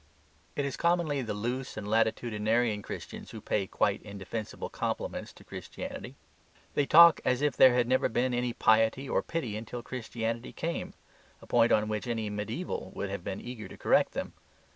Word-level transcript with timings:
It 0.55 0.65
is 0.65 0.77
commonly 0.77 1.21
the 1.21 1.35
loose 1.35 1.77
and 1.77 1.87
latitudinarian 1.87 2.81
Christians 2.81 3.29
who 3.29 3.39
pay 3.39 3.67
quite 3.67 4.01
indefensible 4.01 4.67
compliments 4.67 5.31
to 5.33 5.43
Christianity. 5.43 6.15
They 6.73 6.87
talk 6.87 7.21
as 7.23 7.43
if 7.43 7.55
there 7.55 7.75
had 7.75 7.87
never 7.87 8.09
been 8.09 8.33
any 8.33 8.51
piety 8.53 9.07
or 9.07 9.21
pity 9.21 9.55
until 9.55 9.83
Christianity 9.83 10.53
came, 10.53 10.95
a 11.39 11.45
point 11.45 11.71
on 11.71 11.87
which 11.87 12.07
any 12.07 12.31
mediaeval 12.31 12.91
would 12.95 13.11
have 13.11 13.23
been 13.23 13.41
eager 13.41 13.67
to 13.67 13.77
correct 13.77 14.13
them. 14.13 14.33